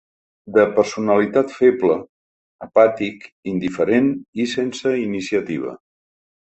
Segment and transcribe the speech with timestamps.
[0.53, 1.99] De personalitat feble,
[2.69, 4.11] apàtic, indiferent
[4.47, 5.81] i sense iniciativa.